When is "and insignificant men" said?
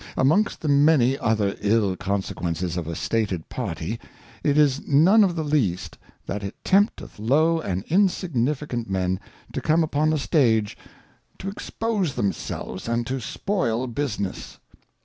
7.59-9.19